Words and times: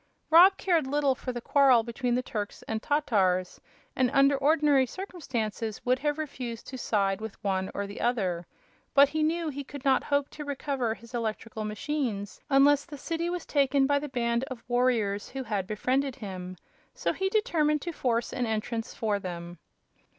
Rob 0.31 0.57
cared 0.57 0.87
little 0.87 1.13
for 1.13 1.31
the 1.31 1.39
quarrel 1.41 1.83
between 1.83 2.15
the 2.15 2.23
Turks 2.23 2.63
and 2.63 2.81
Tatars, 2.81 3.61
and 3.95 4.09
under 4.15 4.35
ordinary 4.35 4.87
circumstances 4.87 5.85
would 5.85 5.99
have 5.99 6.17
refused 6.17 6.65
to 6.69 6.77
side 6.79 7.21
with 7.21 7.35
one 7.43 7.69
or 7.75 7.85
the 7.85 8.01
other; 8.01 8.47
but 8.95 9.09
he 9.09 9.21
knew 9.21 9.49
he 9.49 9.63
could 9.63 9.85
not 9.85 10.05
hope 10.05 10.27
to 10.31 10.43
recover 10.43 10.95
his 10.95 11.13
electrical 11.13 11.65
machines 11.65 12.39
unless 12.49 12.83
the 12.83 12.97
city 12.97 13.29
was 13.29 13.45
taken 13.45 13.85
by 13.85 13.99
the 13.99 14.09
band 14.09 14.43
of 14.45 14.63
warriors 14.67 15.29
who 15.29 15.43
had 15.43 15.67
befriended 15.67 16.15
him, 16.15 16.57
so 16.95 17.13
he 17.13 17.29
determined 17.29 17.83
to 17.83 17.91
force 17.93 18.33
an 18.33 18.47
entrance 18.47 18.95
for 18.95 19.19
them. 19.19 19.59